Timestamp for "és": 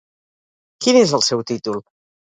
1.03-1.13